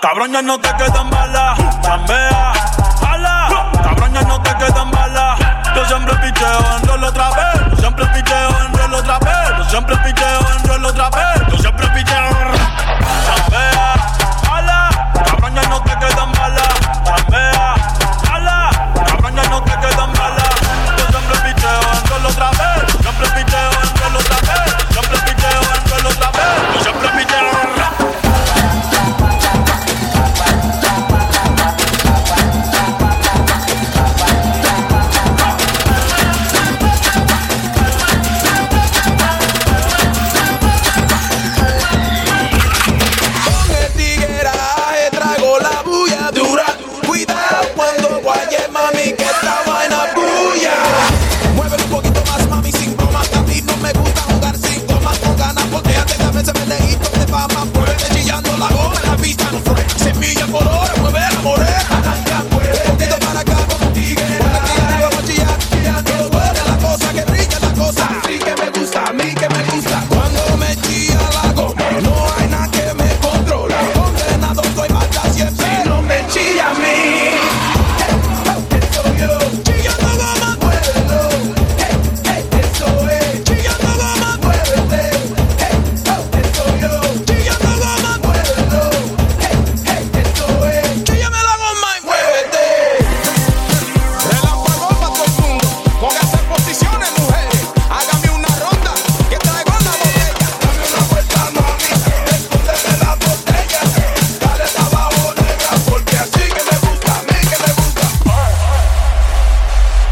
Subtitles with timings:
[0.00, 1.58] Cabrón ya no te quedan balas.
[1.82, 2.52] Chambea,
[3.08, 5.38] ala, cabrón no te quedan balas.
[5.76, 7.70] Yo siempre picheo en rol otra vez.
[7.70, 9.58] Yo siempre picheo en rol otra vez.
[9.58, 11.60] Yo siempre picheo en rol otra vez.
[11.60, 11.89] Siempre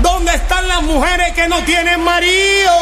[0.00, 2.72] ¿Dónde están las mujeres que no tienen marido?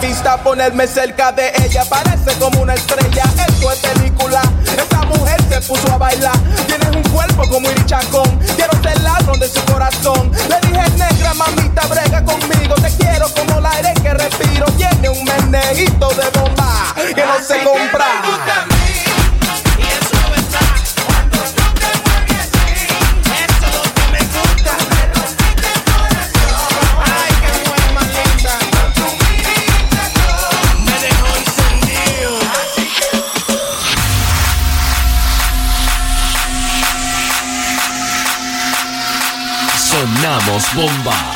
[0.00, 4.42] Vista ponerme cerca de ella Parece como una estrella Esto es película.
[4.64, 6.36] Esa mujer se puso a bailar
[6.66, 10.30] Tienes un cuerpo como irichacón Quiero ser ladrón de su corazón.
[10.48, 15.24] Le dije negra mamita brega conmigo Te quiero como el aire que respiro Tiene un
[15.24, 18.75] menejito de bomba Que no se compra
[40.74, 41.35] bomba.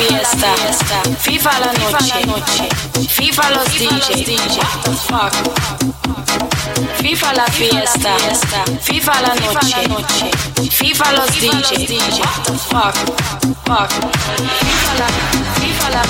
[0.00, 0.54] fiesta,
[1.24, 2.68] viva la noche,
[3.18, 4.24] viva los DJ.
[7.00, 8.14] Viva la fiesta,
[8.86, 10.30] viva la noche,
[10.78, 12.22] viva los DJ.
[12.68, 12.96] Fuck,
[13.64, 13.90] fuck.
[14.38, 15.06] Viva la,
[15.60, 16.02] viva la,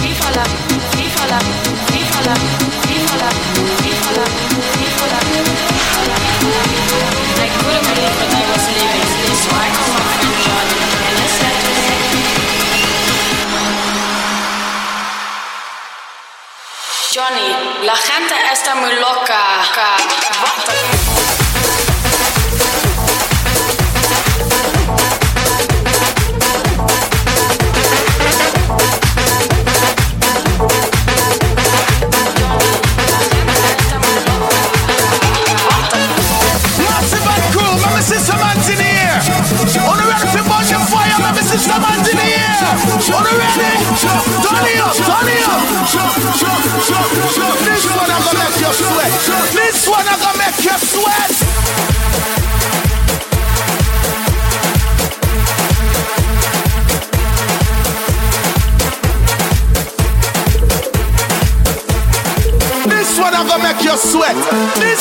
[0.00, 0.44] viva la,
[0.96, 1.38] viva la,
[1.90, 2.34] viva la,
[2.86, 3.75] viva la.
[17.28, 19.36] Johnny, la gente está muy loca.
[41.46, 42.56] System engineer,
[43.14, 44.55] on the
[48.76, 49.12] sweat.
[49.52, 51.30] This one I'm gonna make you sweat.
[62.88, 64.36] This one I'm gonna make you sweat.
[64.76, 64.95] This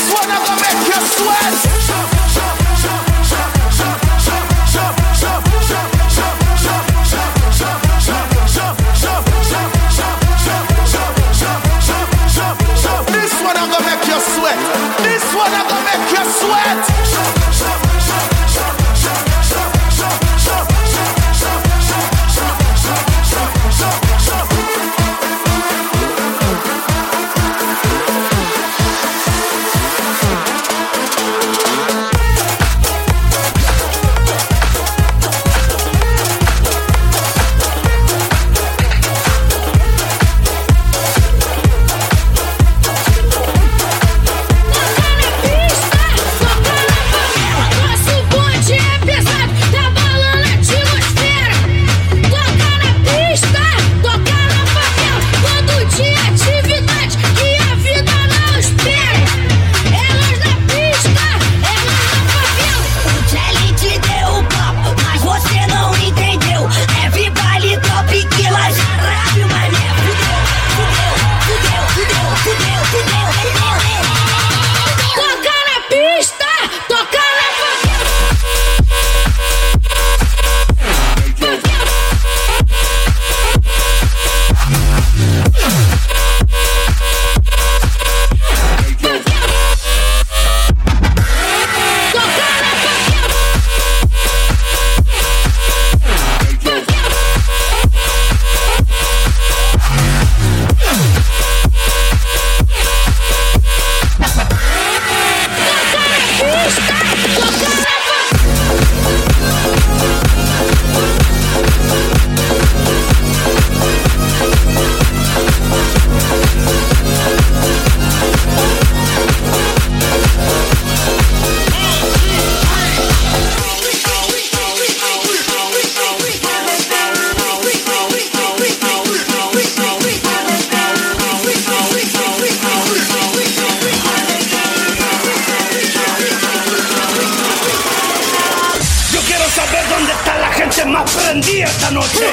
[141.35, 142.25] encendida esta noche.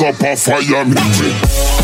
[0.00, 1.83] Up a fire, make